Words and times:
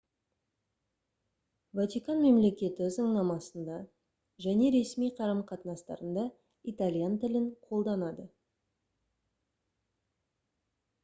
ватикан 1.79 2.21
мемлекеті 2.23 2.87
заңнамасында 2.95 3.77
және 4.47 4.71
ресми 4.77 5.11
қарым-қатынастарында 5.21 6.25
италиян 6.73 7.21
тілін 7.25 7.47
қолданады 7.69 8.27